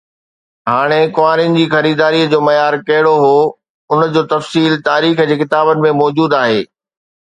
هاڻي 0.69 1.01
ڪنوارين 1.17 1.57
جي 1.57 1.65
خريداريءَ 1.73 2.31
جو 2.33 2.41
معيار 2.47 2.79
ڪهڙو 2.89 3.13
هو، 3.27 3.37
ان 3.93 4.05
جو 4.19 4.27
تفصيل 4.35 4.79
تاريخ 4.93 5.25
جي 5.33 5.43
ڪتابن 5.47 5.89
۾ 5.89 5.97
موجود 6.05 6.41
آهي. 6.45 6.63